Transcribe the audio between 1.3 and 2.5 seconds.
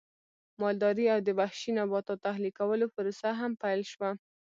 وحشي نباتاتو